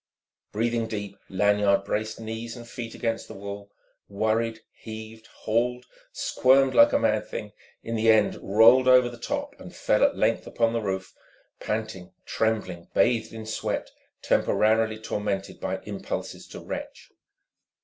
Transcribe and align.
Breathing 0.51 0.87
deep, 0.87 1.15
Lanyard 1.29 1.83
braced 1.83 2.19
knees 2.19 2.57
and 2.57 2.67
feet 2.67 2.95
against 2.95 3.27
the 3.27 3.35
wall, 3.35 3.71
worried, 4.09 4.61
heaved, 4.73 5.27
hauled, 5.41 5.85
squirmed 6.11 6.73
like 6.73 6.91
a 6.91 6.97
mad 6.97 7.27
thing, 7.27 7.51
in 7.83 7.95
the 7.95 8.09
end 8.09 8.35
rolled 8.41 8.87
over 8.87 9.09
the 9.09 9.19
top 9.19 9.53
and 9.59 9.75
fell 9.75 10.03
at 10.03 10.17
length 10.17 10.47
upon 10.47 10.73
the 10.73 10.81
roof, 10.81 11.13
panting, 11.59 12.13
trembling, 12.25 12.87
bathed 12.95 13.31
in 13.31 13.45
sweat, 13.45 13.91
temporarily 14.23 14.97
tormented 14.97 15.59
by 15.59 15.79
impulses 15.83 16.47
to 16.47 16.59
retch. 16.59 17.11